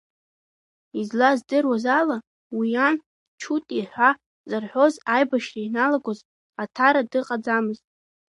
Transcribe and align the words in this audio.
Излаздыруаз 0.99 1.85
ала, 1.99 2.17
уи 2.57 2.67
иан, 2.73 2.95
Чути 3.41 3.79
ҳәа 3.91 4.09
зарҳәоз, 4.49 4.93
аибашьра 5.15 5.59
ианалагоз 5.63 6.19
Аҭара 6.61 7.01
дыҟаӡамызт. 7.11 7.83